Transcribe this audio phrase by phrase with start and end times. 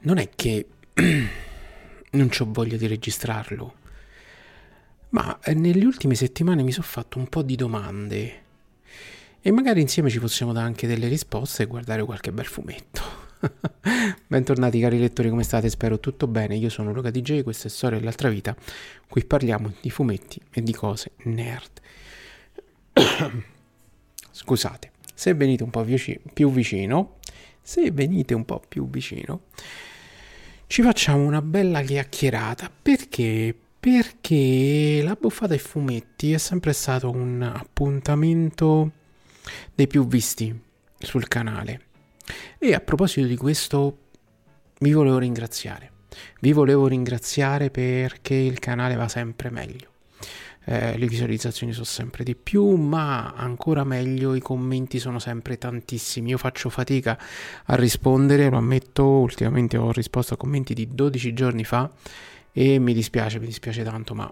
[0.00, 0.66] Non è che
[2.10, 3.74] non ho voglia di registrarlo,
[5.10, 8.42] ma eh, nelle ultime settimane mi sono fatto un po' di domande
[9.40, 13.02] e magari insieme ci possiamo dare anche delle risposte e guardare qualche bel fumetto.
[14.26, 15.68] Bentornati cari lettori, come state?
[15.68, 16.56] Spero tutto bene.
[16.56, 18.56] Io sono Luca DJ, questa è Storia dell'altra vita.
[19.08, 21.80] Qui parliamo di fumetti e di cose nerd.
[24.30, 25.84] Scusate, se venite un po'
[26.32, 27.16] più vicino,
[27.62, 29.42] se venite un po' più vicino,
[30.68, 32.70] ci facciamo una bella chiacchierata.
[32.70, 33.56] Perché?
[33.80, 38.92] Perché la buffata ai fumetti è sempre stato un appuntamento
[39.74, 40.56] dei più visti
[40.98, 41.86] sul canale
[42.58, 43.98] e a proposito di questo,
[44.80, 45.92] vi volevo ringraziare.
[46.40, 49.97] Vi volevo ringraziare perché il canale va sempre meglio.
[50.70, 56.28] Eh, le visualizzazioni sono sempre di più, ma ancora meglio i commenti sono sempre tantissimi.
[56.28, 57.18] Io faccio fatica
[57.64, 61.90] a rispondere, lo ammetto, ultimamente ho risposto a commenti di 12 giorni fa
[62.52, 64.30] e mi dispiace, mi dispiace tanto, ma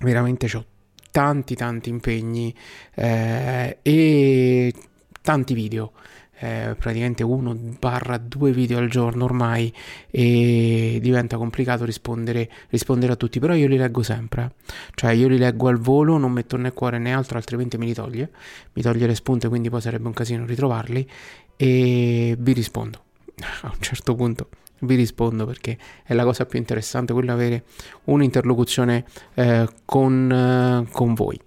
[0.00, 0.64] veramente ho
[1.10, 2.54] tanti tanti impegni
[2.94, 4.74] eh, e
[5.22, 5.90] tanti video
[6.38, 9.72] eh, praticamente uno barra due video al giorno ormai
[10.10, 14.54] e diventa complicato rispondere, rispondere, a tutti però io li leggo sempre
[14.94, 17.94] cioè io li leggo al volo non metto né cuore né altro altrimenti me li
[17.94, 18.30] toglie
[18.74, 21.08] mi toglie le spunte quindi poi sarebbe un casino ritrovarli
[21.56, 23.02] e vi rispondo.
[23.62, 24.48] A un certo punto
[24.80, 27.64] vi rispondo perché è la cosa più interessante quella avere
[28.04, 31.40] un'interlocuzione eh, con, eh, con voi.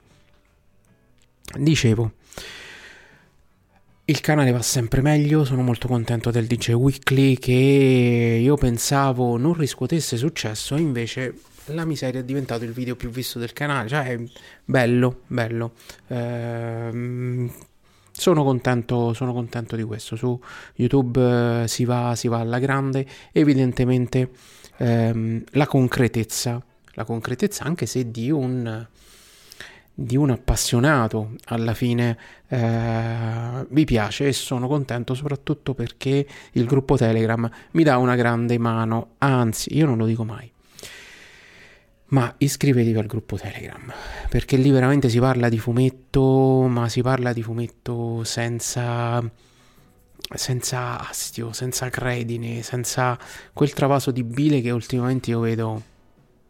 [1.58, 2.14] Dicevo
[4.10, 9.54] il canale va sempre meglio, sono molto contento del DJ Weekly che io pensavo non
[9.54, 14.20] riscuotesse successo, invece la miseria è diventato il video più visto del canale, cioè è
[14.66, 15.74] bello, bello.
[16.08, 17.52] Ehm,
[18.12, 20.16] sono contento, sono contento di questo.
[20.16, 20.42] Su
[20.74, 24.32] YouTube eh, si, va, si va alla grande, evidentemente
[24.78, 26.60] ehm, la concretezza,
[26.94, 28.88] la concretezza anche se di un
[30.02, 32.18] di un appassionato alla fine
[32.48, 38.58] eh, vi piace e sono contento soprattutto perché il gruppo Telegram mi dà una grande
[38.58, 40.50] mano, anzi io non lo dico mai.
[42.12, 43.94] Ma iscrivetevi al gruppo Telegram
[44.30, 49.22] perché lì veramente si parla di fumetto, ma si parla di fumetto senza
[50.32, 53.18] senza astio, senza credine, senza
[53.52, 55.82] quel travaso di bile che ultimamente io vedo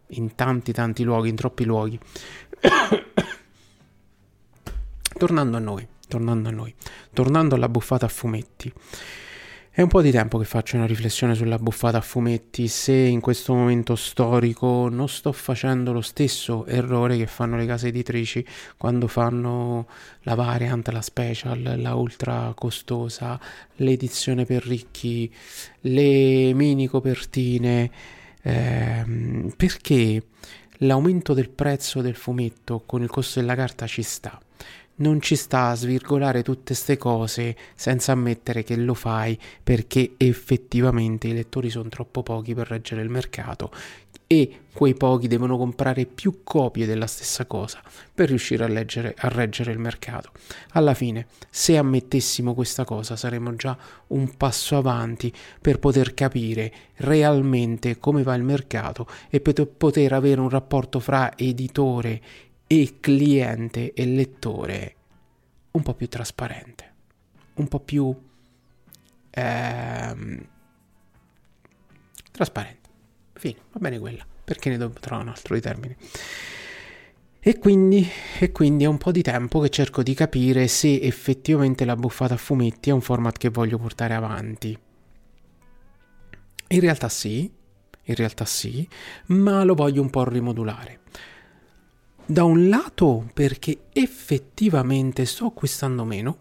[0.10, 2.00] in tanti tanti luoghi, in troppi luoghi.
[5.19, 6.74] Tornando a noi, tornando a noi,
[7.12, 8.72] tornando alla buffata a fumetti.
[9.69, 13.19] È un po' di tempo che faccio una riflessione sulla buffata a fumetti, se in
[13.19, 18.46] questo momento storico non sto facendo lo stesso errore che fanno le case editrici
[18.78, 19.90] quando fanno
[20.22, 23.38] la variant, la special, la ultra costosa,
[23.75, 25.30] l'edizione per ricchi,
[25.81, 27.91] le mini copertine,
[28.41, 30.24] ehm, perché
[30.78, 34.40] l'aumento del prezzo del fumetto con il costo della carta ci sta
[35.00, 41.28] non ci sta a svirgolare tutte queste cose senza ammettere che lo fai perché effettivamente
[41.28, 43.72] i lettori sono troppo pochi per reggere il mercato
[44.32, 47.82] e quei pochi devono comprare più copie della stessa cosa
[48.14, 50.30] per riuscire a, leggere, a reggere il mercato.
[50.74, 53.76] Alla fine, se ammettessimo questa cosa, saremmo già
[54.08, 60.40] un passo avanti per poter capire realmente come va il mercato e per poter avere
[60.40, 62.22] un rapporto fra editore
[62.72, 64.96] e cliente e lettore
[65.72, 66.94] un po' più trasparente,
[67.56, 68.16] un po' più
[69.31, 70.47] ehm,
[72.30, 72.89] trasparente.
[73.33, 75.95] Fine, va bene quella, perché ne devo trovare un altro di termini.
[77.39, 78.07] E quindi,
[78.38, 82.36] e quindi è un po' di tempo che cerco di capire se effettivamente la buffata
[82.36, 84.77] a fumetti è un format che voglio portare avanti.
[86.68, 87.51] In realtà sì,
[88.04, 88.88] in realtà sì,
[89.27, 91.00] ma lo voglio un po' rimodulare.
[92.31, 96.38] Da un lato perché effettivamente sto acquistando meno,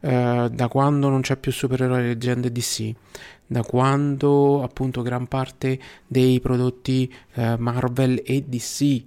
[0.00, 2.92] eh, da quando non c'è più supereroi leggende DC,
[3.46, 9.04] da quando appunto gran parte dei prodotti eh, Marvel e DC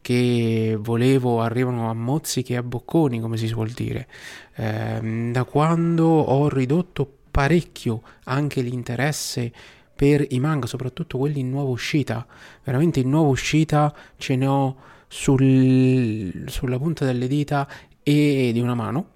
[0.00, 4.08] che volevo arrivano a mozzichi e a bocconi, come si suol dire,
[4.54, 9.52] eh, da quando ho ridotto parecchio anche l'interesse
[9.94, 12.26] per i manga, soprattutto quelli in nuova uscita.
[12.64, 17.68] Veramente in nuova uscita ce ne ho sul, sulla punta delle dita
[18.02, 19.12] e di una mano.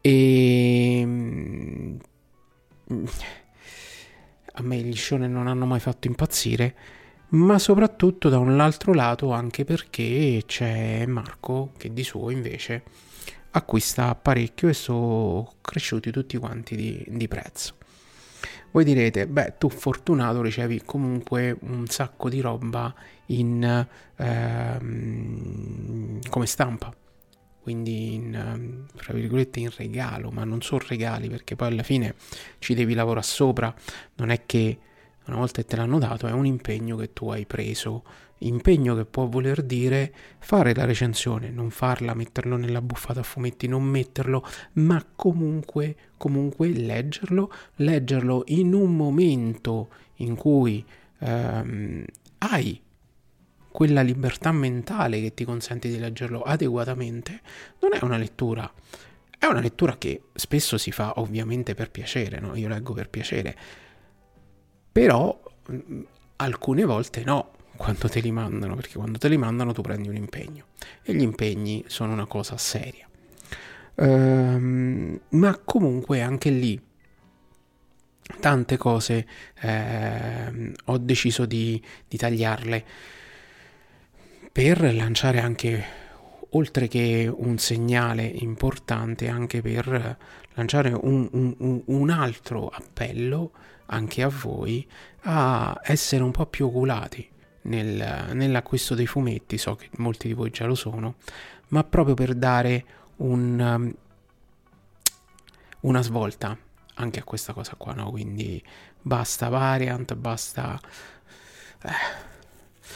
[0.00, 1.96] E mm,
[4.56, 6.74] a me gli shonen non hanno mai fatto impazzire,
[7.30, 12.82] ma soprattutto da un altro lato anche perché c'è Marco che di suo invece
[13.52, 17.76] acquista parecchio e sono cresciuti tutti quanti di, di prezzo.
[18.72, 22.92] Voi direte, beh, tu fortunato ricevi comunque un sacco di roba
[23.26, 23.86] in,
[24.16, 25.08] ehm,
[26.28, 26.94] come stampa,
[27.60, 32.14] quindi in, tra virgolette in regalo, ma non sono regali perché poi alla fine
[32.58, 33.74] ci devi lavorare sopra,
[34.16, 34.78] non è che
[35.26, 38.04] una volta che te l'hanno dato è un impegno che tu hai preso.
[38.38, 43.66] Impegno che può voler dire fare la recensione, non farla, metterlo nella buffata a fumetti,
[43.66, 50.84] non metterlo, ma comunque, comunque leggerlo, leggerlo in un momento in cui
[51.20, 52.04] ehm,
[52.38, 52.82] hai
[53.74, 57.40] quella libertà mentale che ti consente di leggerlo adeguatamente,
[57.80, 58.72] non è una lettura.
[59.36, 62.54] È una lettura che spesso si fa ovviamente per piacere, no?
[62.54, 63.56] Io leggo per piacere.
[64.92, 65.42] Però
[66.36, 70.14] alcune volte no, quando te li mandano, perché quando te li mandano tu prendi un
[70.14, 70.66] impegno
[71.02, 73.08] e gli impegni sono una cosa seria.
[73.96, 76.80] Ehm, ma comunque anche lì
[78.38, 79.26] tante cose
[79.62, 82.84] eh, ho deciso di, di, tagliarle
[84.54, 85.84] per lanciare anche
[86.50, 90.16] oltre che un segnale importante anche per
[90.52, 91.28] lanciare un,
[91.58, 93.50] un, un altro appello
[93.86, 94.88] anche a voi
[95.22, 97.28] a essere un po' più oculati
[97.62, 101.16] nel, nell'acquisto dei fumetti, so che molti di voi già lo sono,
[101.70, 102.84] ma proprio per dare
[103.16, 103.94] un, um,
[105.80, 106.56] una svolta
[106.94, 108.08] anche a questa cosa qua, no?
[108.12, 108.62] Quindi
[109.02, 110.78] basta variant, basta...
[111.82, 112.32] Eh.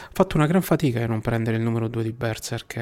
[0.05, 2.75] Ho fatto una gran fatica a non prendere il numero 2 di Berserk,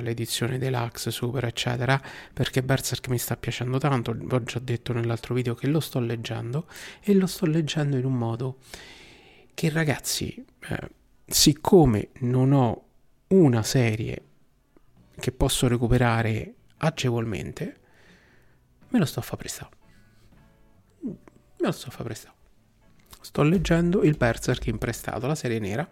[0.00, 2.00] l'edizione deluxe, super, eccetera,
[2.32, 4.16] perché Berserk mi sta piacendo tanto.
[4.30, 6.66] Ho già detto nell'altro video che lo sto leggendo
[7.00, 8.58] e lo sto leggendo in un modo
[9.54, 10.90] che, ragazzi, eh,
[11.26, 12.84] siccome non ho
[13.28, 14.22] una serie
[15.16, 17.80] che posso recuperare agevolmente,
[18.88, 19.70] me lo sto a fare prestare.
[21.00, 21.16] Me
[21.56, 22.34] lo sto a fare prestare.
[23.20, 25.88] Sto leggendo il Berserk in prestato, la serie nera.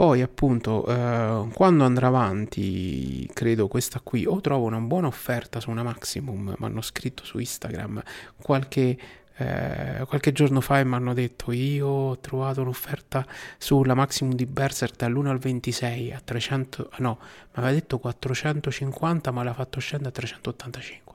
[0.00, 5.68] Poi appunto eh, quando andrà avanti, credo questa qui, o trovo una buona offerta su
[5.68, 8.02] una Maximum, mi hanno scritto su Instagram
[8.40, 8.96] qualche
[9.36, 13.26] eh, qualche giorno fa mi hanno detto io ho trovato un'offerta
[13.58, 19.42] sulla Maximum di Berserk dall'1 al 26 a 300 no mi aveva detto 450 ma
[19.42, 21.14] l'ha fatto scendere a 385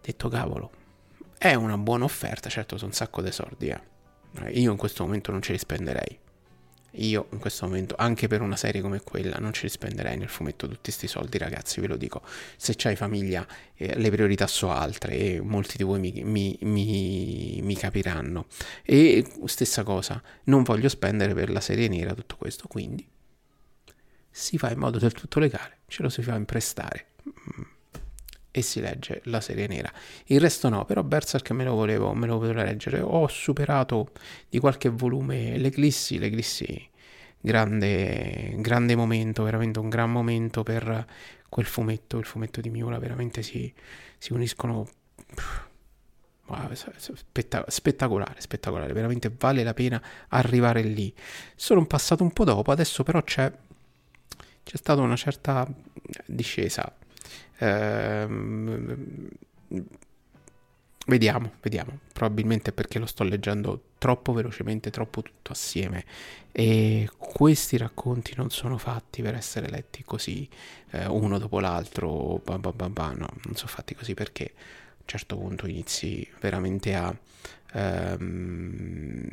[0.00, 0.70] detto cavolo
[1.36, 4.50] è una buona offerta certo sono un sacco di soldi eh.
[4.50, 6.26] io in questo momento non ce li spenderei
[6.92, 10.28] io in questo momento, anche per una serie come quella, non ce li spenderei nel
[10.28, 12.22] fumetto tutti questi soldi, ragazzi, ve lo dico.
[12.56, 17.60] Se c'hai famiglia, eh, le priorità sono altre e molti di voi mi, mi, mi,
[17.62, 18.46] mi, capiranno.
[18.82, 23.06] E stessa cosa, non voglio spendere per la serie nera tutto questo, quindi
[24.30, 27.62] si fa in modo del tutto legale, ce lo si fa imprestare mm,
[28.50, 29.92] e si legge la serie nera.
[30.26, 33.00] Il resto no, però Berserk me lo volevo, me lo volevo leggere.
[33.00, 34.12] Ho superato
[34.48, 36.90] di qualche volume l'Eclissi, l'Eclissi
[37.40, 41.06] grande, grande momento, veramente un gran momento per
[41.48, 43.72] quel fumetto, il fumetto di Miura, veramente si,
[44.18, 44.88] si uniscono...
[47.68, 51.14] Spettacolare, spettacolare, veramente vale la pena arrivare lì.
[51.54, 53.52] Sono passato un po' dopo, adesso però c'è,
[54.62, 55.70] c'è stata una certa
[56.24, 56.90] discesa
[57.58, 59.28] Ehm,
[61.06, 61.98] vediamo, vediamo.
[62.12, 66.04] Probabilmente perché lo sto leggendo troppo velocemente, troppo tutto assieme.
[66.52, 70.48] E questi racconti non sono fatti per essere letti così,
[70.90, 72.40] eh, uno dopo l'altro.
[72.44, 76.94] Bah bah bah no, non sono fatti così perché a un certo punto inizi veramente
[76.94, 77.16] a,
[77.74, 79.28] ehm,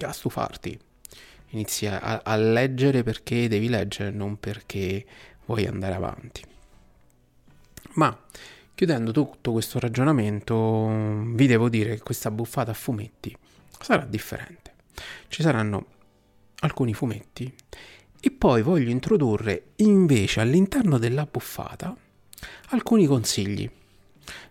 [0.00, 0.78] a stufarti.
[1.50, 5.04] Inizi a leggere perché devi leggere, non perché
[5.44, 6.42] vuoi andare avanti.
[7.94, 8.16] Ma
[8.74, 10.86] chiudendo tutto questo ragionamento,
[11.34, 13.36] vi devo dire che questa buffata a fumetti
[13.80, 14.74] sarà differente.
[15.28, 15.86] Ci saranno
[16.60, 17.52] alcuni fumetti
[18.20, 21.94] e poi voglio introdurre invece all'interno della buffata
[22.68, 23.68] alcuni consigli.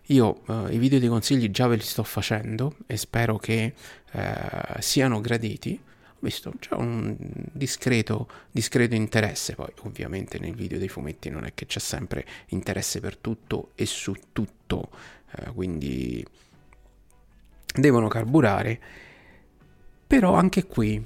[0.06, 3.74] Io eh, i video dei consigli già ve li sto facendo e spero che
[4.12, 5.80] eh, siano graditi
[6.22, 11.66] visto c'è un discreto, discreto interesse, poi ovviamente nel video dei fumetti non è che
[11.66, 14.90] c'è sempre interesse per tutto e su tutto,
[15.36, 16.24] eh, quindi
[17.74, 18.80] devono carburare,
[20.06, 21.04] però anche qui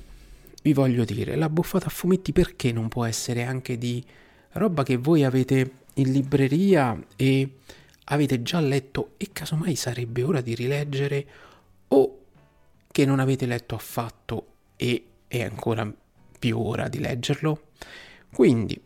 [0.62, 4.04] vi voglio dire, la buffata a fumetti perché non può essere anche di
[4.52, 7.58] roba che voi avete in libreria e
[8.04, 11.26] avete già letto e casomai sarebbe ora di rileggere
[11.88, 12.18] o
[12.90, 15.90] che non avete letto affatto e è ancora
[16.38, 17.68] più ora di leggerlo.
[18.32, 18.80] Quindi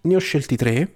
[0.00, 0.92] ne ho scelti tre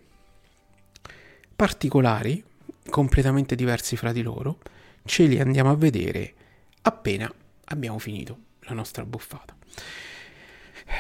[1.55, 2.43] particolari,
[2.89, 4.59] completamente diversi fra di loro,
[5.05, 6.35] ce li andiamo a vedere
[6.83, 7.33] appena
[7.67, 9.57] abbiamo finito la nostra buffata.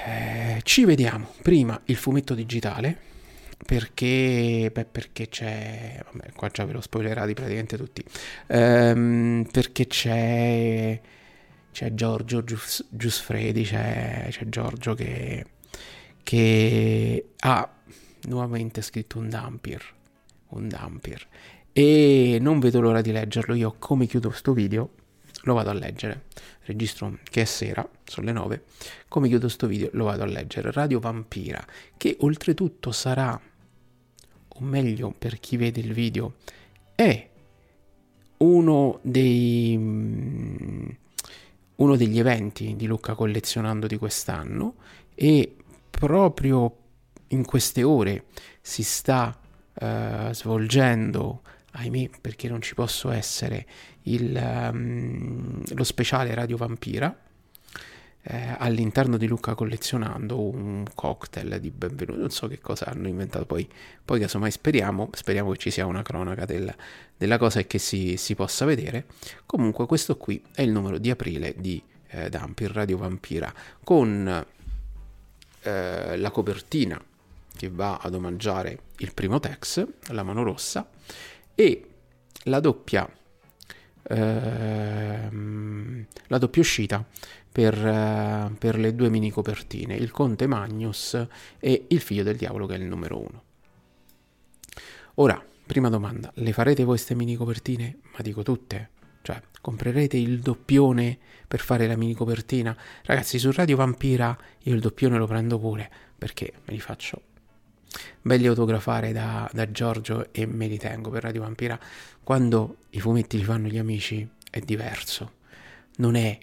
[0.06, 3.10] Eh, ci vediamo prima il fumetto digitale
[3.64, 8.02] perché, beh, perché c'è vabbè, qua già ve l'ho spoilerati praticamente tutti
[8.48, 11.00] ehm, perché c'è
[11.72, 15.46] c'è Giorgio Gius, Giusfredi c'è, c'è Giorgio che,
[16.22, 17.68] che ha
[18.24, 19.82] nuovamente scritto un Dampir
[20.50, 21.26] un Dampir
[21.72, 24.90] e non vedo l'ora di leggerlo io come chiudo questo video
[25.44, 26.26] lo vado a leggere.
[26.64, 28.64] Registro che è sera, sono le 9.
[29.08, 30.70] Come chiudo sto video lo vado a leggere.
[30.70, 31.64] Radio Vampira,
[31.96, 33.40] che oltretutto sarà,
[34.48, 36.34] o meglio per chi vede il video,
[36.94, 37.28] è
[38.38, 40.88] uno dei mm,
[41.76, 44.74] uno degli eventi di Lucca Collezionando di quest'anno
[45.14, 45.56] e
[45.90, 46.76] proprio
[47.28, 48.24] in queste ore
[48.60, 49.36] si sta
[49.74, 53.66] uh, svolgendo ahimè perché non ci posso essere
[54.02, 57.16] il, um, lo speciale Radio Vampira
[58.24, 63.46] eh, all'interno di Luca collezionando un cocktail di benvenuto non so che cosa hanno inventato.
[63.46, 63.68] Poi,
[64.04, 66.72] poi casomai speriamo speriamo che ci sia una cronaca del,
[67.16, 69.06] della cosa e che si, si, possa vedere.
[69.46, 73.52] Comunque questo qui è il numero di aprile di eh, Dampir Radio Vampira
[73.82, 74.46] con
[75.62, 77.02] eh, la copertina
[77.56, 80.88] che va ad omaggiare il primo Tex, la mano rossa,
[81.54, 81.88] e
[82.44, 83.08] la doppia,
[84.02, 87.04] ehm, la doppia uscita
[87.50, 91.26] per, eh, per, le due mini copertine, il Conte Magnus
[91.58, 93.42] e il Figlio del Diavolo che è il numero uno.
[95.16, 97.98] Ora, prima domanda, le farete voi queste mini copertine?
[98.12, 98.90] Ma dico tutte.
[99.22, 101.16] Cioè, comprerete il doppione
[101.46, 102.76] per fare la mini copertina?
[103.04, 107.22] Ragazzi, su Radio Vampira io il doppione lo prendo pure perché me li faccio
[108.20, 111.78] belli autografare da, da Giorgio e me li tengo per Radio Vampira.
[112.22, 115.32] Quando i fumetti li fanno gli amici è diverso,
[115.96, 116.38] non è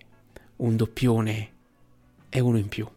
[0.57, 1.51] un doppione,
[2.29, 2.87] è uno in più.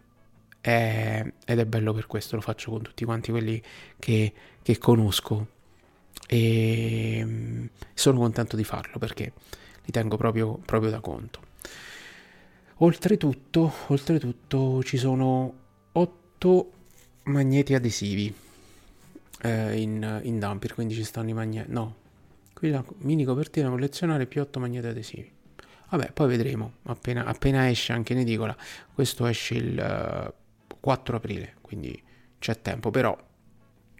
[0.61, 3.61] È, ed è bello per questo, lo faccio con tutti quanti quelli
[3.99, 4.33] che,
[4.63, 5.61] che conosco
[6.29, 9.33] e mm, sono contento di farlo perché
[9.85, 11.41] li tengo proprio, proprio da conto.
[12.79, 15.55] Oltretutto, oltretutto ci sono
[15.93, 16.71] otto
[17.25, 18.35] magneti adesivi
[19.43, 21.71] eh, in, in Dampir, quindi ci stanno i magneti.
[21.71, 21.97] No,
[22.55, 25.31] qui la mini copertina collezionare più 8 magneti adesivi.
[25.91, 28.57] Vabbè, poi vedremo appena, appena esce anche in edicola.
[28.95, 30.33] Questo esce il
[30.69, 32.01] uh, 4 aprile, quindi
[32.39, 32.91] c'è tempo.
[32.91, 33.17] Però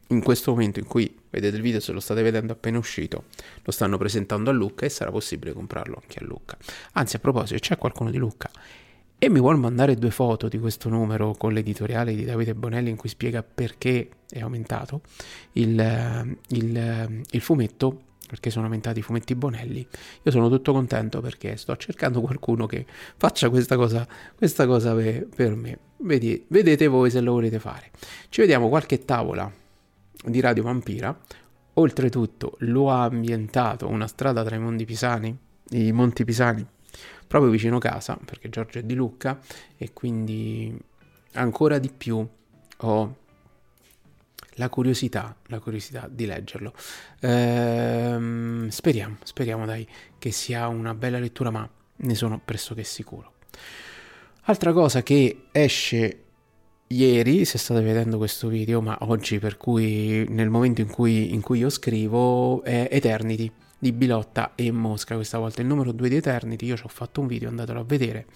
[0.09, 3.25] in questo momento in cui vedete il video, se lo state vedendo appena uscito,
[3.63, 6.57] lo stanno presentando a Lucca e sarà possibile comprarlo anche a Lucca.
[6.93, 8.51] Anzi, a proposito, c'è qualcuno di Lucca
[9.25, 12.97] e mi vuole mandare due foto di questo numero con l'editoriale di Davide Bonelli in
[12.97, 15.03] cui spiega perché è aumentato
[15.53, 19.87] il, eh, il, eh, il fumetto perché sono aumentati i fumetti Bonelli.
[20.23, 22.85] Io sono tutto contento perché sto cercando qualcuno che
[23.17, 25.79] faccia questa cosa, questa cosa per, me.
[25.99, 27.93] Vedi, vedete voi se lo volete fare.
[28.29, 29.49] Ci vediamo qualche tavola
[30.25, 31.17] di Radio Vampira.
[31.75, 35.39] Oltretutto lo ha ambientato una strada tra i Monti Pisani,
[35.71, 36.67] i Monti Pisani
[37.33, 39.41] proprio vicino casa, perché Giorgio è di Lucca
[39.79, 40.79] e quindi
[41.33, 42.29] ancora di più
[42.77, 43.17] ho
[44.57, 46.75] la curiosità, la curiosità di leggerlo.
[47.21, 53.33] Ehm, speriamo, speriamo dai che sia una bella lettura, ma ne sono pressoché sicuro.
[54.43, 56.25] Altra cosa che esce
[56.89, 61.41] ieri, se state vedendo questo video, ma oggi per cui nel momento in cui, in
[61.41, 63.51] cui io scrivo, è Eternity
[63.83, 67.21] di Bilotta e Mosca, questa volta il numero 2 di Eternity, io ci ho fatto
[67.21, 68.27] un video, andatelo a vedere,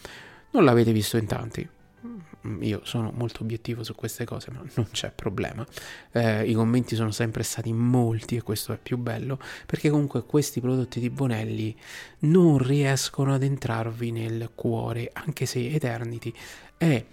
[0.51, 1.69] non l'avete visto in tanti,
[2.05, 5.65] mm, io sono molto obiettivo su queste cose, ma non c'è problema.
[6.11, 10.61] Eh, I commenti sono sempre stati molti e questo è più bello, perché comunque questi
[10.61, 11.77] prodotti di Bonelli
[12.23, 16.35] non riescono ad entrarvi nel cuore, anche se Eternity
[16.77, 17.05] è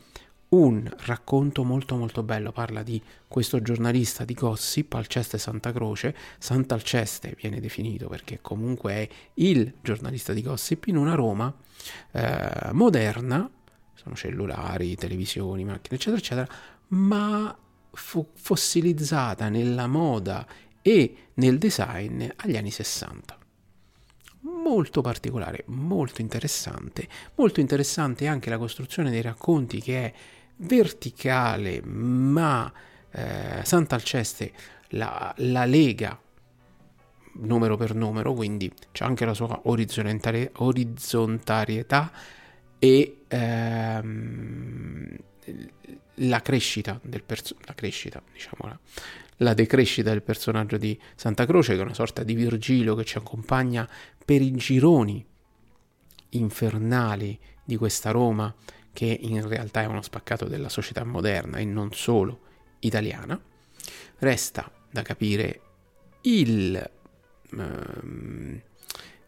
[0.53, 7.35] un racconto molto molto bello, parla di questo giornalista di gossip Alceste Santa Croce, Sant'Alceste
[7.39, 11.53] viene definito perché comunque è il giornalista di gossip in una Roma
[12.11, 13.49] eh, moderna,
[13.95, 16.47] sono cellulari, televisioni, macchine eccetera eccetera,
[16.89, 17.57] ma
[17.91, 20.45] fu fossilizzata nella moda
[20.83, 23.37] e nel design agli anni 60
[24.63, 27.07] molto particolare, molto interessante.
[27.35, 30.13] Molto interessante anche la costruzione dei racconti che è
[30.63, 32.71] verticale, ma
[33.11, 34.51] eh, Sant'Alceste
[34.89, 36.19] la, la lega
[37.35, 42.11] numero per numero, quindi c'è anche la sua orizzontarietà
[42.77, 45.17] e ehm,
[46.15, 48.79] la crescita del personaggio, la crescita, diciamo,
[49.37, 53.17] la decrescita del personaggio di Santa Croce, che è una sorta di Virgilio che ci
[53.17, 53.87] accompagna
[54.23, 55.25] per i gironi
[56.29, 58.53] infernali di questa Roma,
[58.93, 62.39] che in realtà è uno spaccato della società moderna e non solo
[62.79, 63.39] italiana.
[64.19, 65.61] Resta da capire
[66.21, 66.91] il,
[67.51, 68.61] ehm,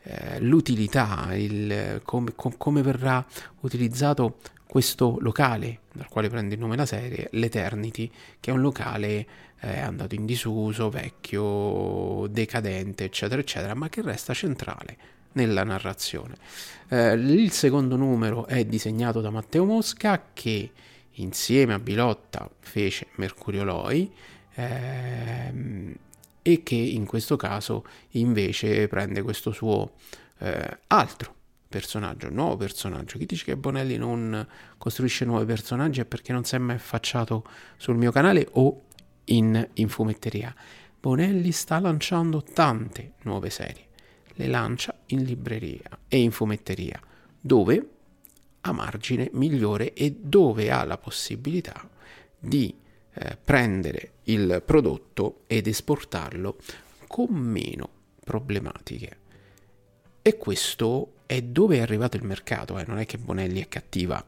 [0.03, 3.25] eh, l'utilità, il, com, com, come verrà
[3.61, 9.27] utilizzato questo locale dal quale prende il nome la serie, l'Eternity, che è un locale
[9.61, 16.35] eh, andato in disuso, vecchio, decadente, eccetera, eccetera, ma che resta centrale nella narrazione.
[16.89, 20.71] Eh, il secondo numero è disegnato da Matteo Mosca che
[21.17, 24.11] insieme a Bilotta fece Mercurio Loi
[24.55, 25.95] ehm,
[26.41, 29.93] e che in questo caso invece prende questo suo
[30.39, 31.33] eh, altro
[31.67, 33.17] personaggio, nuovo personaggio.
[33.17, 37.43] Chi dice che Bonelli non costruisce nuovi personaggi è perché non si è mai affacciato
[37.77, 38.83] sul mio canale o
[39.25, 40.53] in, in fumetteria.
[40.99, 43.84] Bonelli sta lanciando tante nuove serie,
[44.35, 46.99] le lancia in libreria e in fumetteria,
[47.39, 47.89] dove
[48.61, 51.87] a margine migliore e dove ha la possibilità
[52.37, 52.73] di
[53.13, 56.57] eh, prendere il prodotto ed esportarlo
[57.07, 57.89] con meno
[58.23, 59.23] problematiche.
[60.21, 62.85] E questo è dove è arrivato il mercato, eh?
[62.87, 64.25] non è che Bonelli è cattiva.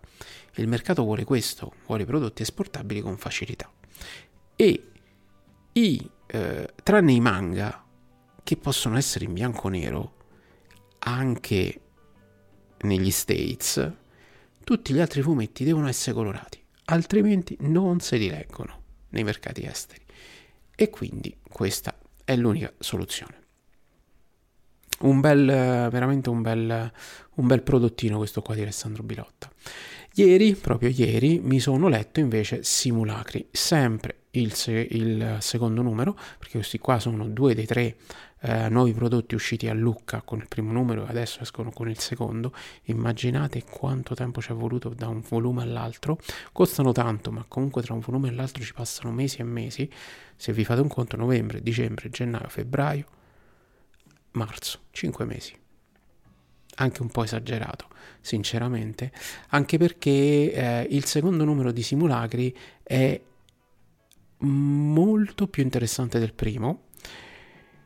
[0.56, 3.72] Il mercato vuole questo, vuole prodotti esportabili con facilità.
[4.56, 4.84] E
[5.74, 7.84] i, eh, tranne i manga,
[8.48, 10.14] che possono essere in bianco nero,
[11.00, 11.82] anche
[12.84, 13.92] negli States,
[14.64, 20.06] tutti gli altri fumetti devono essere colorati, altrimenti non se li leggono nei mercati esteri.
[20.74, 23.36] E quindi questa è l'unica soluzione
[25.00, 26.92] un bel, veramente un bel,
[27.36, 29.52] un bel prodottino questo qua di Alessandro Bilotta.
[30.14, 36.58] Ieri, proprio ieri, mi sono letto invece Simulacri, sempre il, se- il secondo numero, perché
[36.58, 37.96] questi qua sono due dei tre
[38.42, 42.00] eh, nuovi prodotti usciti a Lucca con il primo numero e adesso escono con il
[42.00, 42.54] secondo.
[42.84, 46.20] Immaginate quanto tempo ci è voluto da un volume all'altro.
[46.52, 49.90] Costano tanto, ma comunque tra un volume e l'altro ci passano mesi e mesi.
[50.36, 53.06] Se vi fate un conto, novembre, dicembre, gennaio, febbraio,
[54.32, 55.56] marzo, 5 mesi.
[56.80, 57.88] Anche un po' esagerato,
[58.22, 59.12] sinceramente,
[59.50, 63.20] anche perché eh, il secondo numero di simulacri è
[64.40, 66.90] molto più interessante del primo,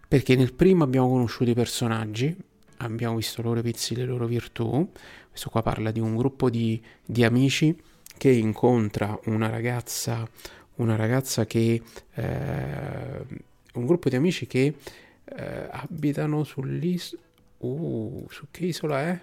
[0.08, 2.36] perché nel primo abbiamo conosciuto i personaggi,
[2.78, 4.90] abbiamo visto i loro vizi, le loro virtù.
[5.30, 7.76] Questo qua parla di un gruppo di, di amici
[8.18, 10.28] che incontra una ragazza,
[10.76, 11.82] una ragazza che...
[12.14, 14.76] Eh, un gruppo di amici che
[15.24, 17.22] eh, abitano sull'isola.
[17.60, 19.22] Uh, su che isola è?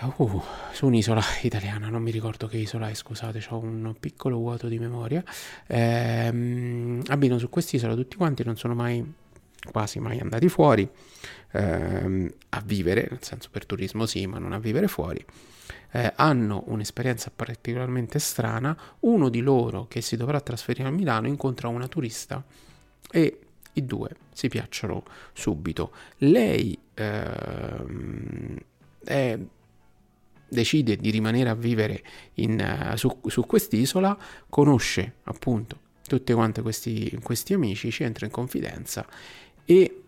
[0.00, 0.40] Uh,
[0.72, 4.78] su un'isola italiana, non mi ricordo che isola è, scusate, ho un piccolo vuoto di
[4.78, 5.24] memoria.
[5.66, 9.04] Eh, abitano su quest'isola tutti quanti, non sono mai,
[9.72, 10.88] quasi mai andati fuori
[11.52, 15.24] eh, a vivere, nel senso per turismo sì, ma non a vivere fuori.
[15.90, 18.76] Eh, hanno un'esperienza particolarmente strana.
[19.00, 22.44] Uno di loro che si dovrà trasferire a Milano incontra una turista
[23.10, 23.40] e
[23.72, 25.92] i due si piacciono subito.
[26.18, 28.56] Lei ehm,
[29.02, 29.38] è,
[30.48, 32.02] decide di rimanere a vivere
[32.34, 34.16] in, uh, su, su, quest'isola,
[34.48, 39.06] conosce appunto tutti quanti questi, questi amici, ci entra in confidenza
[39.64, 40.02] e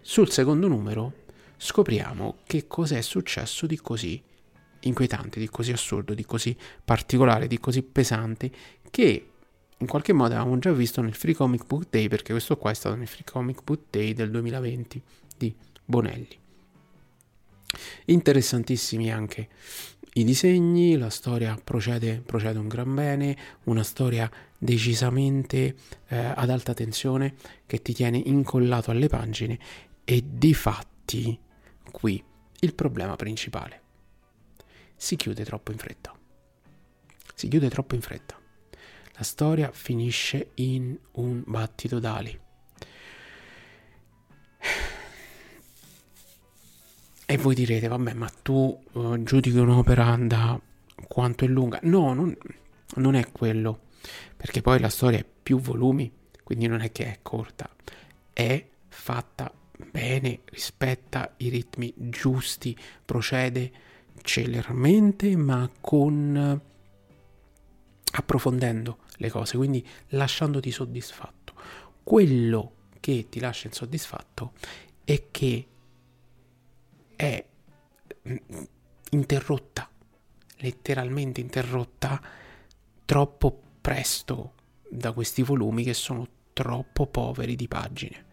[0.00, 1.12] sul secondo numero
[1.58, 4.22] scopriamo che cos'è successo di così
[4.80, 8.50] inquietante, di così assurdo, di così particolare, di così pesante
[8.90, 9.26] che
[9.76, 12.74] in qualche modo avevamo già visto nel Free Comic Book Day, perché questo qua è
[12.74, 15.02] stato nel Free Comic Book Day del 2020
[15.36, 16.38] di Bonelli.
[18.06, 19.48] Interessantissimi anche
[20.18, 24.28] i disegni, la storia procede, procede un gran bene, una storia
[24.58, 25.76] decisamente
[26.08, 27.34] eh, ad alta tensione
[27.66, 29.58] che ti tiene incollato alle pagine
[30.04, 31.38] e di fatti
[31.92, 32.22] qui
[32.60, 33.82] il problema principale.
[34.96, 36.12] Si chiude troppo in fretta.
[37.34, 38.36] Si chiude troppo in fretta.
[39.12, 42.46] La storia finisce in un battito d'ali.
[47.30, 50.58] E voi direte, vabbè, ma tu uh, giudichi un'opera da
[51.06, 51.78] quanto è lunga?
[51.82, 52.34] No, non,
[52.94, 53.80] non è quello.
[54.34, 56.10] Perché poi la storia è più volumi,
[56.42, 57.68] quindi non è che è corta.
[58.32, 59.52] È fatta
[59.90, 63.72] bene, rispetta i ritmi giusti, procede
[64.22, 66.58] celermente ma con
[68.10, 71.52] approfondendo le cose, quindi lasciandoti soddisfatto.
[72.02, 74.52] Quello che ti lascia insoddisfatto
[75.04, 75.66] è che
[77.18, 77.44] è
[79.10, 79.90] interrotta,
[80.58, 82.22] letteralmente interrotta
[83.04, 84.52] troppo presto
[84.88, 88.24] da questi volumi che sono troppo poveri di pagine.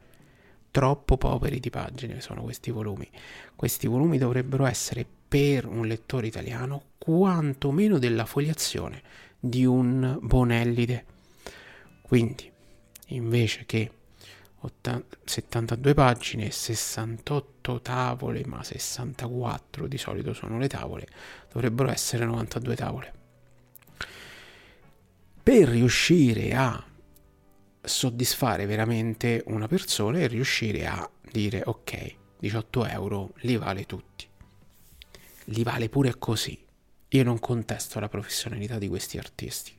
[0.69, 3.09] Troppo poveri di pagine sono questi volumi.
[3.55, 9.01] Questi volumi dovrebbero essere per un lettore italiano quantomeno della fogliazione
[9.39, 11.05] di un Bonellide.
[12.03, 12.51] Quindi,
[13.07, 13.91] invece che
[14.65, 21.07] 80, 72 pagine, 68 tavole, ma 64 di solito sono le tavole,
[21.51, 23.13] dovrebbero essere 92 tavole.
[25.43, 26.83] Per riuscire a
[27.81, 34.27] soddisfare veramente una persona e riuscire a dire ok, 18 euro li vale tutti.
[35.49, 36.59] Li vale pure così.
[37.09, 39.71] Io non contesto la professionalità di questi artisti.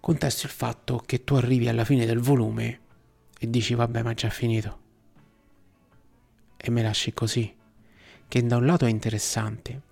[0.00, 2.80] Contesto il fatto che tu arrivi alla fine del volume
[3.38, 4.84] e dici vabbè ma è già finito.
[6.56, 7.54] E me lasci così.
[8.28, 9.82] Che da un lato è interessante,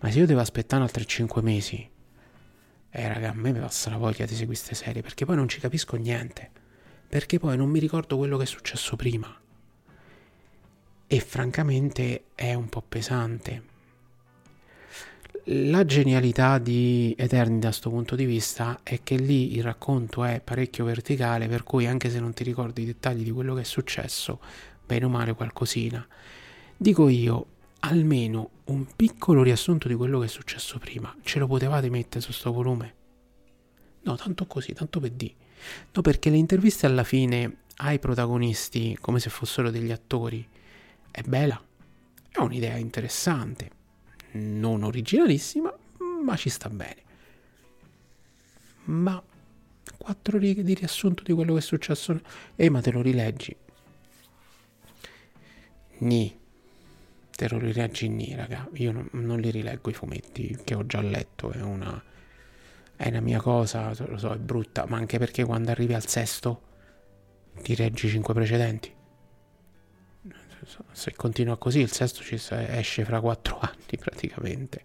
[0.00, 1.90] ma se io devo aspettare altri 5 mesi,
[2.92, 5.48] eh raga, a me mi passa la voglia di seguire queste serie perché poi non
[5.48, 6.50] ci capisco niente.
[7.08, 9.36] Perché poi non mi ricordo quello che è successo prima.
[11.06, 13.69] E francamente è un po' pesante.
[15.44, 20.40] La genialità di Eterni da questo punto di vista è che lì il racconto è
[20.40, 23.64] parecchio verticale, per cui anche se non ti ricordi i dettagli di quello che è
[23.64, 24.38] successo,
[24.84, 26.06] bene o male qualcosina.
[26.76, 27.46] Dico io,
[27.80, 32.32] almeno un piccolo riassunto di quello che è successo prima, ce lo potevate mettere su
[32.32, 32.94] sto volume?
[34.02, 35.34] No, tanto così, tanto per di.
[35.92, 40.46] No, perché le interviste alla fine ai protagonisti, come se fossero degli attori,
[41.10, 41.60] è bella,
[42.30, 43.78] è un'idea interessante
[44.32, 45.74] non originalissima,
[46.22, 47.08] ma ci sta bene.
[48.84, 49.22] Ma
[49.96, 52.20] quattro righe di riassunto di quello che è successo.
[52.56, 53.56] E ma te lo rileggi.
[55.98, 56.38] Ni.
[57.30, 58.68] Te lo rileggi ni, raga.
[58.74, 61.50] Io non, non, li rileggo i fumetti che ho già letto.
[61.50, 62.02] È una.
[62.96, 64.84] È una mia cosa, lo so, è brutta.
[64.86, 66.62] Ma anche perché quando arrivi al sesto
[67.62, 68.98] ti reggi cinque precedenti
[70.92, 74.84] se continua così il sesto ci esce fra quattro anni praticamente.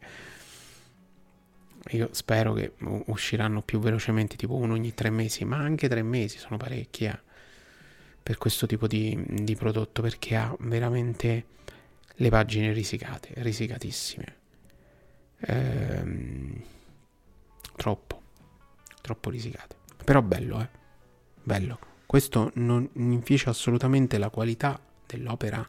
[1.89, 2.73] Io spero che
[3.05, 7.19] usciranno più velocemente tipo uno ogni tre mesi ma anche tre mesi sono parecchi eh,
[8.23, 11.45] per questo tipo di, di, prodotto perché ha veramente
[12.15, 14.35] le pagine risicate risicatissime.
[15.41, 16.63] Ehm,
[17.75, 18.21] troppo
[19.05, 19.75] troppo risicate.
[20.03, 20.69] Però bello eh.
[21.43, 21.77] Bello.
[22.07, 25.67] Questo non inficia assolutamente la qualità dell'opera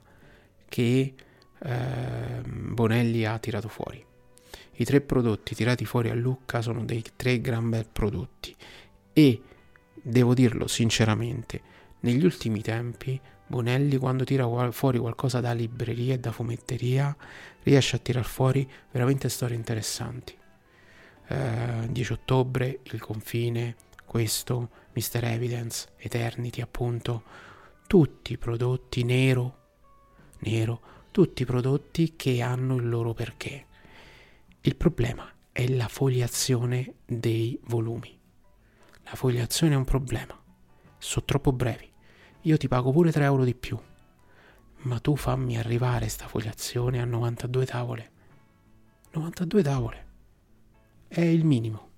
[0.68, 1.14] che
[1.59, 4.05] eh, Bonelli ha tirato fuori.
[4.79, 8.55] I tre prodotti tirati fuori a Lucca sono dei tre gran bel prodotti
[9.12, 9.40] e
[10.03, 13.18] devo dirlo sinceramente, negli ultimi tempi
[13.49, 17.16] Bonelli quando tira fuori qualcosa da libreria e da fumetteria
[17.62, 20.37] riesce a tirar fuori veramente storie interessanti.
[21.29, 25.25] Eh, 10 ottobre, Il confine, questo, Mr.
[25.25, 27.22] Evidence, Eternity appunto,
[27.87, 29.59] tutti prodotti nero,
[30.40, 30.81] nero,
[31.12, 33.66] tutti prodotti che hanno il loro perché.
[34.62, 38.18] Il problema è la fogliazione dei volumi.
[39.05, 40.37] La fogliazione è un problema.
[40.99, 41.88] Sono troppo brevi.
[42.42, 43.79] Io ti pago pure 3 euro di più.
[44.79, 48.11] Ma tu fammi arrivare sta fogliazione a 92 tavole.
[49.12, 50.07] 92 tavole.
[51.07, 51.90] È il minimo.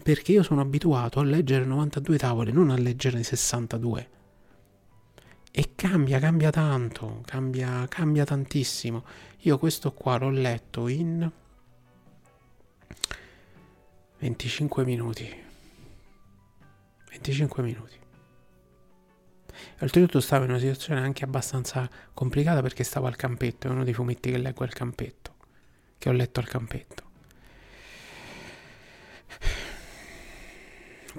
[0.00, 4.20] Perché io sono abituato a leggere 92 tavole, non a leggerne 62
[5.54, 9.04] e cambia, cambia tanto, cambia, cambia tantissimo.
[9.40, 11.30] Io questo qua l'ho letto in
[14.18, 15.42] 25 minuti.
[17.10, 18.00] 25 minuti.
[19.80, 23.92] Oltretutto stavo in una situazione anche abbastanza complicata perché stavo al campetto, è uno dei
[23.92, 25.34] fumetti che leggo al campetto,
[25.98, 27.10] che ho letto al campetto.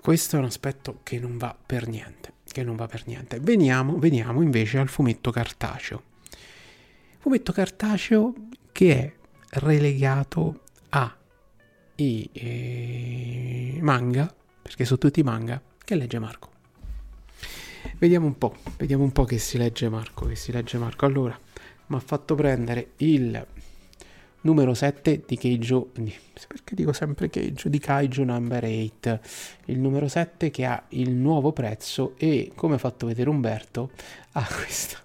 [0.01, 3.39] Questo è un aspetto che non va per niente che non va per niente.
[3.41, 6.01] Veniamo, veniamo invece al fumetto cartaceo.
[7.19, 8.33] Fumetto cartaceo
[8.71, 9.13] che è
[9.59, 11.17] relegato a
[11.95, 16.51] i eh, manga, perché sono tutti manga, che legge Marco.
[17.97, 21.05] Vediamo un po', vediamo un po' che si legge Marco, che si legge Marco.
[21.05, 21.37] Allora,
[21.87, 23.45] mi ha fatto prendere il
[24.43, 25.91] numero 7 di Keijo,
[26.47, 29.19] perché dico sempre Keijo, di Kaiju Number 8,
[29.65, 33.91] il numero 7 che ha il nuovo prezzo e come ha fatto vedere Umberto
[34.31, 35.01] ha questa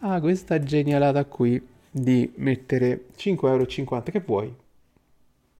[0.00, 3.64] ah, questa genialata qui di mettere 5,50 euro.
[4.02, 4.54] Che vuoi?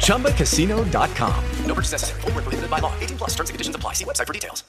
[0.00, 1.32] ChumbaCasino.com.
[1.66, 2.20] No purchase necessary.
[2.22, 2.92] Void were prohibited by law.
[3.00, 3.30] 18 plus.
[3.34, 3.92] Terms and conditions apply.
[3.94, 4.64] See website for details.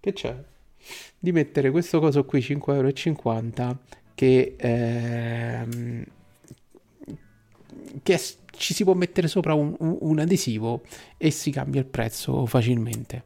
[0.00, 0.34] Che c'è?
[1.18, 3.78] Di mettere questo coso qui 5,50 euro
[4.14, 6.04] che, ehm,
[8.02, 8.20] che
[8.56, 10.82] ci si può mettere sopra un, un- un adesivo
[11.16, 13.24] e si cambia il prezzo facilmente.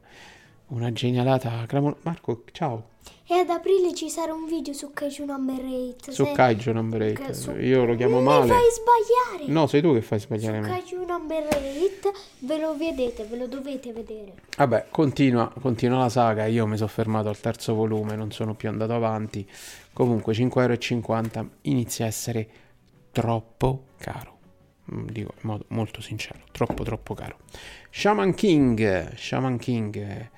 [0.67, 1.65] Una genialata.
[2.03, 2.89] Marco, ciao.
[3.29, 6.11] E ad aprile ci sarà un video su Kaiju Number 8.
[6.13, 7.23] Su se- Kaiju Number 8.
[7.23, 8.47] che su- Io lo chiamo Mi male.
[8.47, 9.51] fai sbagliare.
[9.51, 10.67] No, sei tu che fai Su sbagliare me.
[10.69, 14.33] Kaiju Number 8 ve lo vedete, ve lo dovete vedere.
[14.55, 16.45] Vabbè, continua, continua la saga.
[16.45, 19.45] Io mi sono fermato al terzo volume, non sono più andato avanti.
[19.91, 22.47] Comunque, 5,50 euro inizia a essere
[23.11, 24.35] troppo caro.
[24.93, 27.35] Mm, Dico in modo molto sincero, troppo troppo caro.
[27.91, 30.29] Shaman King, Shaman King.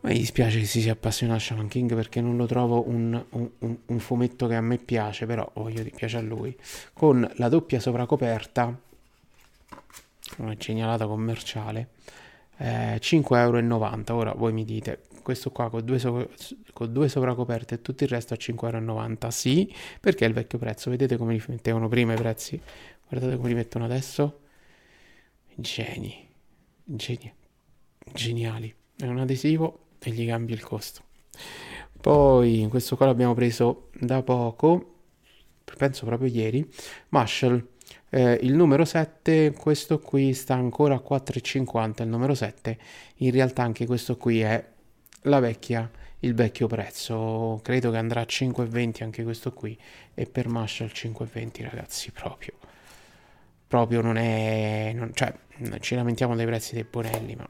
[0.00, 3.50] Mi dispiace che si sia appassionato a Shaman King perché non lo trovo un, un-
[3.86, 6.56] un- fumetto che a me piace, però voglio dire, piace a lui.
[6.92, 8.80] Con la doppia sovracoperta,
[10.38, 11.88] una genialata commerciale,
[12.58, 14.30] eh, 5,90 euro.
[14.30, 16.26] Ora voi mi dite, questo qua con due, sovra-
[16.72, 19.30] con due sovracoperte e tutto il resto a 5,90 euro?
[19.30, 20.90] Sì, perché è il vecchio prezzo.
[20.90, 22.60] Vedete come li mettevano prima i prezzi?
[23.08, 24.40] Guardate come li mettono adesso.
[25.56, 26.28] Geni,
[26.84, 27.32] geni,
[28.12, 28.72] geniali.
[28.96, 31.02] È un adesivo e gli cambi il costo.
[32.00, 34.94] Poi questo qua l'abbiamo preso da poco,
[35.76, 36.66] penso proprio ieri.
[37.08, 37.66] Marshall,
[38.10, 42.02] eh, il numero 7, questo qui sta ancora a 4,50.
[42.02, 42.78] Il numero 7,
[43.16, 44.64] in realtà anche questo qui è
[45.22, 47.60] la vecchia, il vecchio prezzo.
[47.62, 49.76] Credo che andrà a 5,20 anche questo qui.
[50.14, 52.54] E per Marshall 5,20 ragazzi, proprio.
[53.66, 54.92] Proprio non è...
[54.94, 55.32] non- cioè,
[55.80, 57.48] ci lamentiamo dei prezzi dei Bonelli, ma...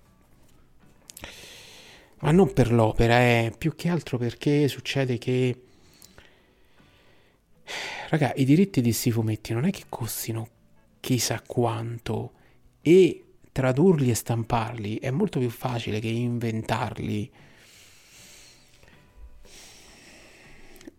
[2.20, 5.62] Ma non per l'opera, è più che altro perché succede che...
[8.11, 10.48] Raga, i diritti di sti fumetti non è che costino
[11.00, 12.33] chissà quanto
[12.81, 17.31] e tradurli e stamparli è molto più facile che inventarli.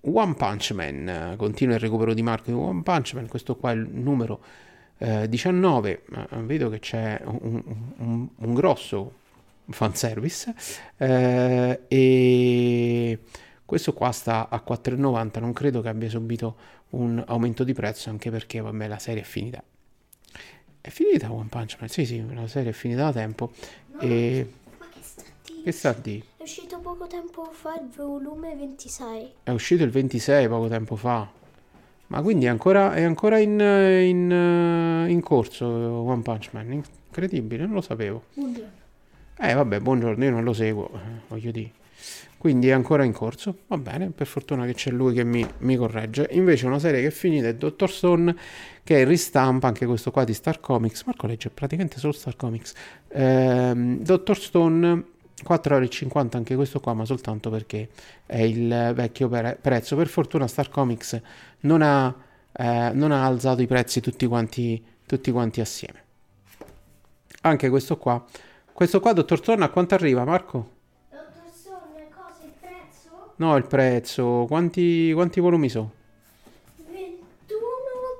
[0.01, 3.71] One Punch Man, eh, continua il recupero di Marco di One Punch Man, questo qua
[3.71, 4.41] è il numero
[4.97, 7.61] eh, 19, ma vedo che c'è un,
[7.97, 9.18] un- un grosso
[9.69, 10.53] fanservice
[10.97, 13.19] eh, e
[13.65, 16.55] questo qua sta a 4,90, non credo che abbia subito
[16.89, 19.63] un aumento di prezzo anche perché vabbè la serie è finita.
[20.81, 21.89] È finita One Punch Man?
[21.89, 23.51] Sì, sì, la serie è finita da tempo.
[23.99, 25.61] E Ma che sta di?
[25.61, 26.23] che sta di?
[26.37, 29.31] È uscito poco tempo fa il volume 26.
[29.43, 31.29] È uscito il 26 poco tempo fa.
[32.07, 36.71] Ma quindi è ancora, è ancora in, in, in corso One Punch Man?
[36.71, 38.23] Incredibile, non lo sapevo.
[39.41, 41.71] Eh vabbè, buongiorno, io non lo seguo, eh, voglio dire.
[42.37, 45.77] Quindi è ancora in corso, va bene, per fortuna che c'è lui che mi, mi
[45.77, 46.27] corregge.
[46.31, 47.89] Invece una serie che è finita è Dr.
[47.89, 48.35] Stone,
[48.83, 51.03] che ristampa, anche questo qua di Star Comics.
[51.05, 52.73] Marco legge praticamente solo Star Comics.
[53.07, 54.37] Ehm, Dr.
[54.37, 55.03] Stone,
[55.41, 57.87] 4,50 euro anche questo qua, ma soltanto perché
[58.25, 59.95] è il vecchio pre- prezzo.
[59.95, 61.21] Per fortuna Star Comics
[61.61, 62.13] non ha,
[62.51, 66.03] eh, non ha alzato i prezzi tutti quanti, tutti quanti assieme.
[67.41, 68.21] Anche questo qua.
[68.79, 70.69] Questo qua, Dottor Stone, a quanto arriva, Marco?
[71.09, 73.33] Dottor Stone, cosa il prezzo?
[73.35, 74.45] No, il prezzo.
[74.47, 75.91] Quanti, quanti volumi sono?
[76.87, 77.57] 21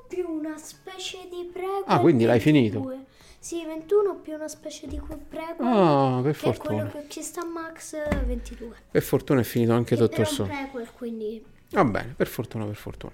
[0.09, 1.85] più una specie di prego.
[1.85, 2.81] Ah, quindi l'hai 22.
[2.81, 3.05] finito?
[3.39, 5.63] Sì, 21 più una specie di prego.
[5.63, 7.03] Ah, per che è quello fortuna.
[7.03, 8.75] che ci sta Max 22.
[8.91, 12.75] Per fortuna è finito anche Era Dottor un prequel, quindi Va bene, per fortuna, per
[12.75, 13.13] fortuna.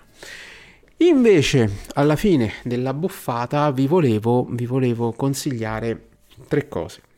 [0.97, 6.07] Invece, alla fine della buffata, vi volevo, vi volevo consigliare
[6.47, 7.13] tre cose.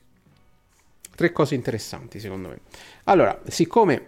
[1.17, 2.59] Tre cose interessanti, secondo me.
[3.05, 4.05] Allora, siccome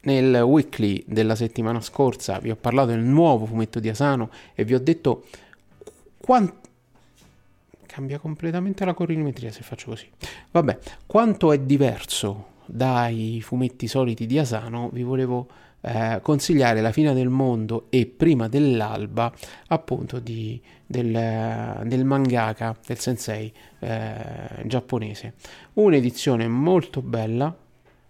[0.00, 4.74] nel weekly della settimana scorsa vi ho parlato del nuovo fumetto di Asano e vi
[4.74, 5.26] ho detto
[6.18, 6.52] Quan-
[7.86, 10.10] Cambia completamente la colorimetria se faccio così.
[10.50, 15.46] Vabbè, quanto è diverso dai fumetti soliti di Asano, vi volevo
[15.82, 19.32] eh, consigliare La fine del mondo e Prima dell'alba,
[19.68, 25.34] appunto di, del, del mangaka, del sensei eh, giapponese.
[25.74, 27.54] Un'edizione molto bella,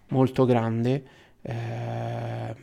[0.08, 1.04] molto grande,
[1.42, 2.54] eh,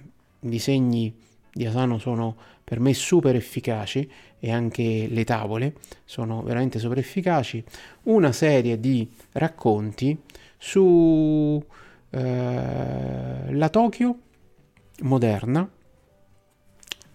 [0.41, 1.13] i disegni
[1.51, 5.73] di Asano sono per me super efficaci e anche le tavole
[6.05, 7.63] sono veramente super efficaci.
[8.03, 10.17] Una serie di racconti
[10.55, 11.61] su
[12.11, 14.17] eh, Tokyo
[15.01, 15.69] moderna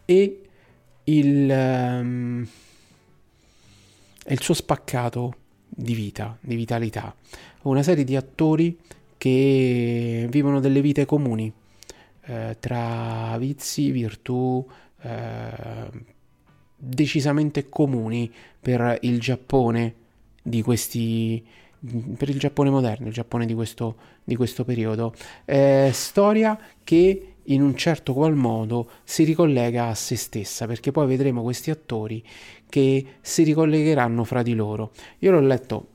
[0.04, 0.40] e
[1.04, 2.46] il, um,
[4.26, 5.36] il suo spaccato
[5.68, 7.14] di vita, di vitalità.
[7.62, 8.78] Una serie di attori
[9.16, 11.52] che vivono delle vite comuni
[12.26, 14.66] eh, tra vizi, virtù,
[15.02, 15.90] eh,
[16.76, 19.94] decisamente comuni per il Giappone
[20.42, 21.44] di questi
[22.16, 25.14] per il Giappone moderno, il Giappone di questo, di questo periodo.
[25.44, 31.06] Eh, storia che in un certo qual modo si ricollega a se stessa, perché poi
[31.06, 32.22] vedremo questi attori
[32.68, 34.92] che si ricollegheranno fra di loro.
[35.18, 35.88] Io l'ho letto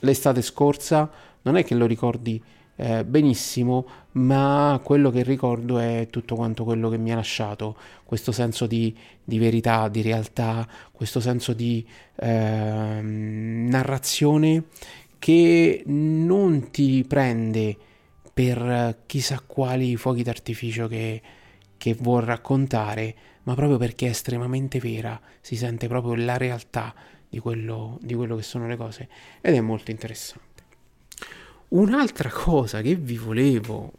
[0.00, 1.10] l'estate scorsa,
[1.42, 2.42] non è che lo ricordi
[2.76, 8.30] eh, benissimo, ma quello che ricordo è tutto quanto quello che mi ha lasciato, questo
[8.30, 11.84] senso di, di verità, di realtà, questo senso di
[12.16, 14.64] eh, narrazione
[15.18, 17.76] che non ti prende
[18.38, 21.20] per chissà quali fuochi d'artificio che,
[21.76, 26.94] che vuol raccontare, ma proprio perché è estremamente vera, si sente proprio la realtà
[27.28, 29.08] di quello, di quello che sono le cose
[29.40, 30.62] ed è molto interessante.
[31.70, 33.90] Un'altra cosa che vi volevo,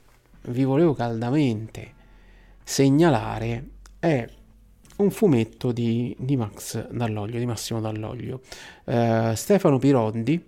[0.44, 1.94] vi volevo caldamente
[2.64, 4.26] segnalare è
[4.96, 8.40] un fumetto di, di Max Dall'Oglio, di Massimo Dall'Oglio.
[8.86, 10.42] Uh, Stefano Pirondi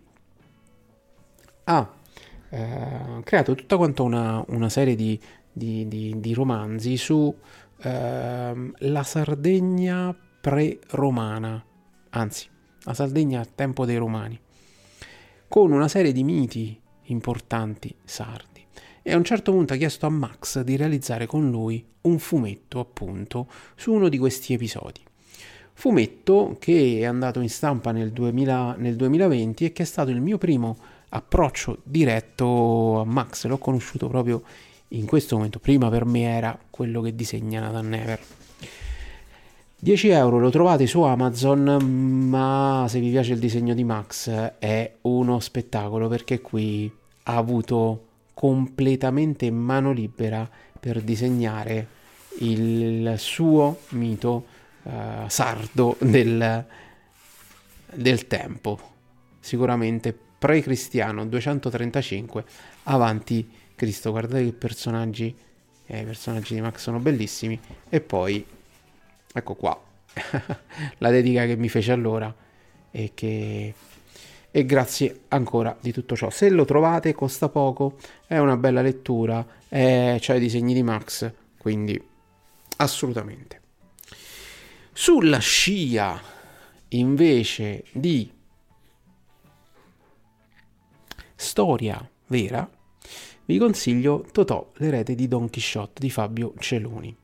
[1.65, 1.99] ha
[2.51, 5.19] uh, creato tutta quanta una, una serie di,
[5.51, 7.33] di, di, di, romanzi su uh,
[7.81, 11.63] la Sardegna pre-romana,
[12.09, 12.47] anzi,
[12.83, 14.39] la Sardegna a tempo dei romani,
[15.47, 18.65] con una serie di miti importanti sardi.
[19.03, 22.79] E a un certo punto ha chiesto a Max di realizzare con lui un fumetto
[22.79, 25.01] appunto su uno di questi episodi.
[25.73, 30.21] Fumetto che è andato in stampa nel, 2000, nel 2020 e che è stato il
[30.21, 30.77] mio primo
[31.13, 34.41] approccio diretto a Max, l'ho conosciuto proprio
[34.89, 38.19] in questo momento, prima per me era quello che disegna Nathan Never.
[39.83, 44.97] 10 euro lo trovate su Amazon, ma se vi piace il disegno di Max è
[45.01, 46.91] uno spettacolo perché qui
[47.23, 50.47] ha avuto completamente mano libera
[50.79, 51.87] per disegnare
[52.39, 54.45] il suo mito
[54.83, 54.91] uh,
[55.27, 56.65] sardo del,
[57.93, 58.79] del tempo.
[59.39, 62.43] Sicuramente pre-cristiano 235
[62.83, 64.09] avanti Cristo.
[64.09, 65.35] Guardate che personaggi,
[65.85, 67.59] eh, i personaggi di Max sono bellissimi.
[67.87, 68.43] E poi
[69.33, 69.81] Ecco qua,
[70.97, 72.33] la dedica che mi fece allora
[72.91, 73.73] e che...
[74.53, 76.29] E grazie ancora di tutto ciò.
[76.29, 82.01] Se lo trovate costa poco, è una bella lettura, c'è i disegni di Max, quindi
[82.75, 83.61] assolutamente.
[84.91, 86.21] Sulla scia
[86.89, 88.29] invece di
[91.41, 92.69] storia vera,
[93.45, 97.15] vi consiglio Totò, l'erede di Don Quixote di Fabio Celoni.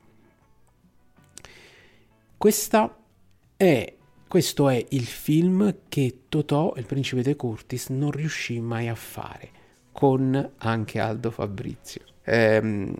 [3.56, 3.94] È,
[4.26, 9.50] questo è il film che Totò, il principe De Curtis, non riuscì mai a fare,
[9.92, 12.02] con anche Aldo Fabrizio.
[12.24, 12.94] Ehm,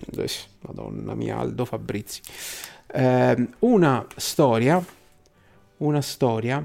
[0.61, 2.23] Madonna mia, Aldo Fabrizi.
[2.93, 4.83] Ehm, una storia,
[5.79, 6.65] una storia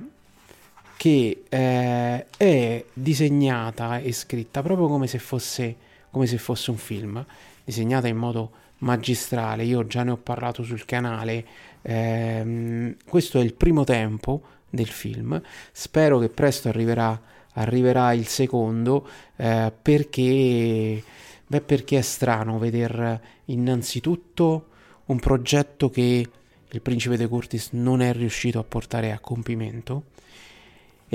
[1.04, 5.76] che eh, è disegnata e scritta proprio come se, fosse,
[6.10, 7.26] come se fosse un film,
[7.64, 9.64] disegnata in modo magistrale.
[9.64, 11.46] Io già ne ho parlato sul canale
[11.84, 15.40] Ehm, questo è il primo tempo del film,
[15.72, 17.20] spero che presto arriverà,
[17.54, 21.04] arriverà il secondo eh, perché,
[21.46, 24.68] beh, perché è strano vedere innanzitutto
[25.06, 26.30] un progetto che
[26.70, 30.06] il principe De Curtis non è riuscito a portare a compimento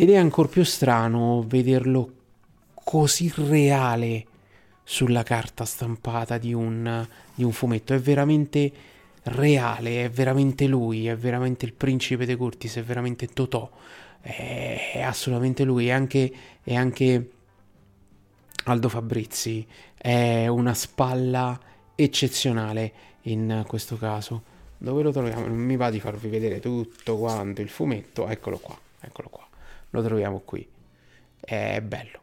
[0.00, 2.12] ed è ancora più strano vederlo
[2.72, 4.26] così reale
[4.84, 7.94] sulla carta stampata di un, di un fumetto.
[7.94, 8.72] È veramente
[9.24, 13.68] reale, è veramente lui, è veramente il principe De Curtis, è veramente Totò,
[14.20, 16.32] è assolutamente lui, è anche,
[16.62, 17.30] è anche
[18.66, 21.58] Aldo Fabrizi, è una spalla
[21.96, 22.92] eccezionale
[23.22, 24.42] in questo caso.
[24.78, 25.48] Dove lo troviamo?
[25.48, 28.78] Non mi va di farvi vedere tutto quanto il fumetto, eccolo qua.
[29.00, 29.47] eccolo qua,
[29.90, 30.66] lo troviamo qui.
[31.38, 32.20] È bello.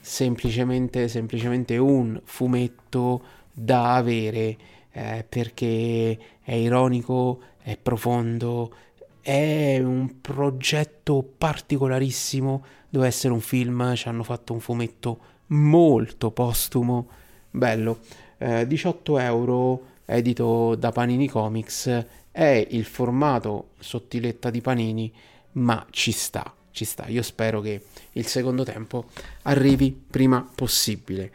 [0.00, 3.22] Semplicemente, semplicemente un fumetto
[3.52, 4.56] da avere
[4.92, 8.72] eh, perché è ironico, è profondo,
[9.20, 12.64] è un progetto particolarissimo.
[12.88, 15.18] Deve essere un film, ci hanno fatto un fumetto
[15.48, 17.08] molto postumo,
[17.50, 17.98] bello.
[18.38, 25.12] Eh, 18 euro, edito da Panini Comics, è il formato sottiletta di Panini,
[25.52, 27.06] ma ci sta, ci sta.
[27.08, 27.80] Io spero che
[28.12, 29.06] il secondo tempo
[29.42, 31.32] arrivi prima possibile.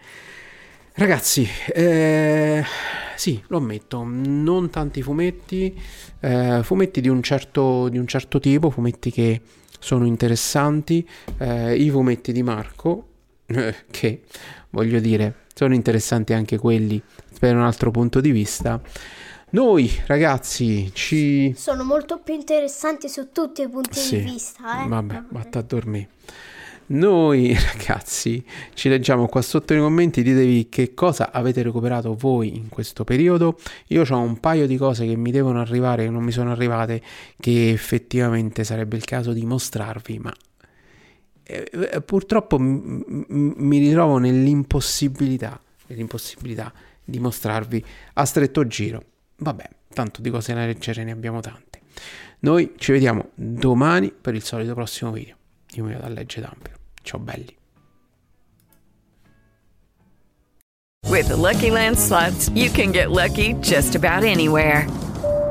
[0.93, 2.63] Ragazzi, eh,
[3.15, 5.75] sì, lo ammetto, non tanti fumetti,
[6.19, 9.41] eh, fumetti di un, certo, di un certo tipo, fumetti che
[9.79, 11.07] sono interessanti,
[11.39, 13.07] eh, i fumetti di Marco,
[13.89, 14.21] che
[14.69, 17.01] voglio dire, sono interessanti anche quelli
[17.39, 18.79] per un altro punto di vista.
[19.51, 21.53] Noi ragazzi ci...
[21.57, 24.87] Sono molto più interessanti su tutti i punti Sì, di vista, eh.
[24.87, 26.07] Vabbè, vatta a dormire.
[26.87, 28.43] Noi ragazzi
[28.73, 33.57] ci leggiamo qua sotto nei commenti, ditevi che cosa avete recuperato voi in questo periodo.
[33.87, 37.01] Io ho un paio di cose che mi devono arrivare, che non mi sono arrivate,
[37.37, 40.33] che effettivamente sarebbe il caso di mostrarvi, ma
[41.43, 46.71] eh, eh, purtroppo m- m- mi ritrovo nell'impossibilità, nell'impossibilità
[47.03, 47.83] di mostrarvi
[48.13, 49.03] a stretto giro.
[49.41, 51.81] Vabbè, tanto di cose da leggere ne abbiamo tante.
[52.39, 55.35] Noi ci vediamo domani per il solito prossimo video.
[55.73, 56.73] Io mi vado a leggere d'ampio.
[57.01, 57.57] Ciao belli.
[61.07, 64.87] With the Lucky Land slots, you can get lucky just about anywhere.